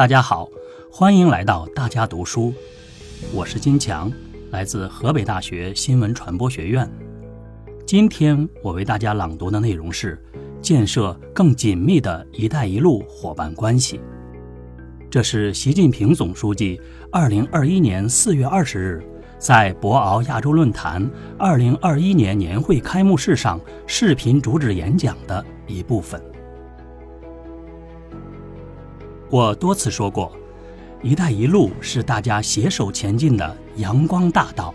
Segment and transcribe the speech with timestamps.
[0.00, 0.48] 大家好，
[0.90, 2.54] 欢迎来到大家读书，
[3.34, 4.10] 我是金强，
[4.50, 6.90] 来自河北大学新闻传播学院。
[7.86, 10.18] 今天我为大家朗读的内容是
[10.62, 14.00] 建设更紧密的一带一路伙伴关系。
[15.10, 16.80] 这是习近平总书记
[17.12, 19.04] 二零二一年四月二十日
[19.38, 26.18] 在博鳌亚洲论坛二零二一年年会开幕式上视频主旨演讲的一部分。
[29.30, 30.32] 我多次说过
[31.04, 34.74] ，“一带一路”是大家携手前进的阳光大道，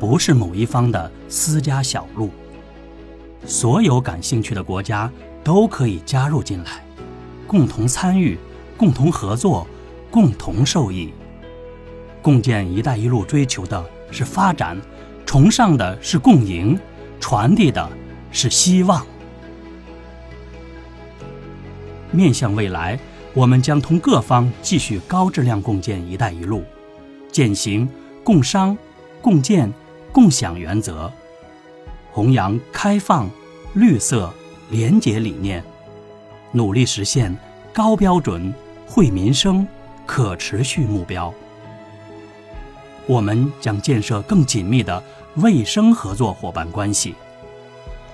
[0.00, 2.28] 不是某一方的私家小路。
[3.46, 5.08] 所有感兴趣的国家
[5.44, 6.84] 都可以加入进来，
[7.46, 8.36] 共同参与、
[8.76, 9.64] 共同合作、
[10.10, 11.12] 共同受益。
[12.20, 14.76] 共建“一带一路”追求的是发展，
[15.24, 16.76] 崇尚的是共赢，
[17.20, 17.88] 传递的
[18.32, 19.06] 是希望。
[22.10, 22.98] 面向未来。
[23.34, 26.62] 我们将同各方继续高质量共建“一带一路”，
[27.32, 27.88] 践行
[28.22, 28.78] 共商、
[29.20, 29.72] 共建、
[30.12, 31.10] 共享原则，
[32.12, 33.28] 弘扬开放、
[33.72, 34.32] 绿色、
[34.70, 35.64] 廉洁理念，
[36.52, 37.36] 努力实现
[37.72, 38.54] 高标准、
[38.86, 39.66] 惠民生、
[40.06, 41.34] 可持续目标。
[43.06, 45.02] 我们将建设更紧密的
[45.38, 47.16] 卫生合作伙伴关系。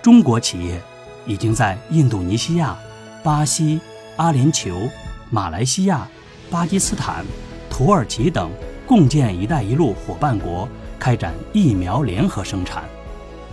[0.00, 0.80] 中国企业
[1.26, 2.74] 已经在印度尼西亚、
[3.22, 3.78] 巴西、
[4.16, 4.88] 阿联酋。
[5.32, 6.08] 马来西亚、
[6.50, 7.24] 巴基斯坦、
[7.70, 8.50] 土耳其等
[8.84, 12.82] 共建“一带一路”伙伴国开展疫苗联合生产。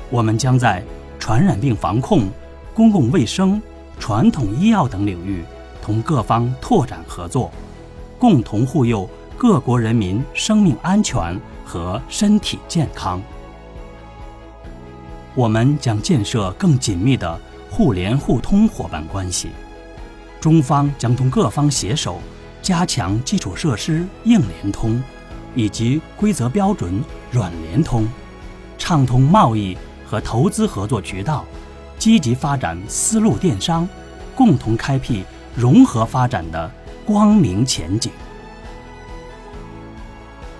[0.10, 0.84] 我们将在
[1.20, 2.28] 传染病防控、
[2.74, 3.62] 公共卫生、
[4.00, 5.44] 传统医药等领域
[5.80, 7.52] 同各方拓展合作，
[8.18, 13.22] 共同护佑各国人民生命安全和身体健康。
[15.36, 19.50] 我们将建设更紧密的互联互通伙伴关系。
[20.40, 22.22] 中方将同各方携手，
[22.62, 25.02] 加强基础设施硬联通，
[25.56, 28.08] 以及规则标准软联通，
[28.78, 31.44] 畅通贸易和投资合作渠道，
[31.98, 33.88] 积极发展丝路电商，
[34.36, 36.72] 共同开辟融合发展的
[37.06, 38.12] 光明前景。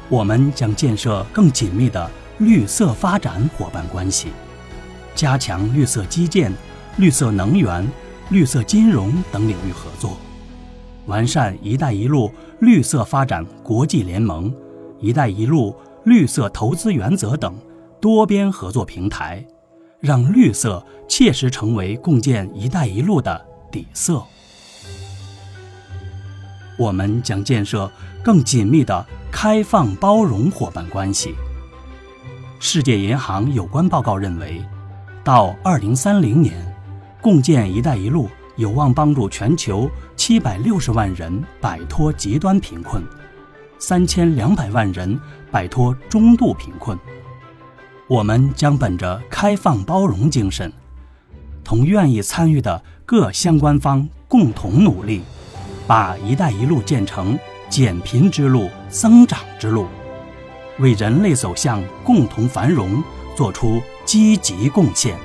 [0.10, 4.32] 我们将建设更紧密的绿色发展伙伴关系，
[5.14, 6.52] 加强绿色基建、
[6.96, 7.88] 绿色能源。
[8.30, 10.18] 绿色金融等领域合作，
[11.06, 12.30] 完善“一带一路”
[12.60, 14.54] 绿色发展国际联盟、
[15.00, 15.74] “一带一路”
[16.04, 17.56] 绿色投资原则等
[18.02, 19.46] 多边合作平台，
[20.02, 24.22] 让绿色切实成为共建“一带一路”的底色。
[26.78, 27.90] 我们将建设
[28.22, 31.34] 更紧密的开放包容伙伴关系。
[32.60, 34.62] 世界银行有关报告认为，
[35.24, 36.77] 到二零三零年。
[37.22, 43.04] 共建“一带一路”有望帮助全球七百六十万人摆脱极端贫困，
[43.80, 45.20] 三千两百万人
[45.52, 46.98] 摆脱中度贫困。
[48.08, 50.72] 我们将本着开放包容精神，
[51.64, 55.22] 同愿意参与的各相关方共同努力，
[55.86, 57.38] 把“一带一路”建成
[57.70, 59.88] 减贫之路、增长之路，
[60.80, 63.04] 为人类走向共同繁荣
[63.36, 65.18] 做出积极贡献。